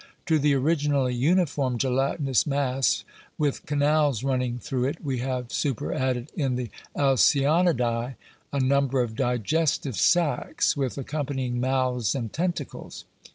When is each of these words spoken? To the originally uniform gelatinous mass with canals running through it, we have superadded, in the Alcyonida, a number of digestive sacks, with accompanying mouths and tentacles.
To 0.25 0.39
the 0.39 0.55
originally 0.55 1.13
uniform 1.13 1.77
gelatinous 1.77 2.47
mass 2.47 3.03
with 3.37 3.67
canals 3.67 4.23
running 4.23 4.57
through 4.57 4.85
it, 4.85 5.05
we 5.05 5.19
have 5.19 5.53
superadded, 5.53 6.31
in 6.35 6.55
the 6.55 6.71
Alcyonida, 6.97 8.15
a 8.51 8.59
number 8.59 9.01
of 9.03 9.15
digestive 9.15 9.95
sacks, 9.95 10.75
with 10.75 10.97
accompanying 10.97 11.59
mouths 11.61 12.15
and 12.15 12.33
tentacles. 12.33 13.05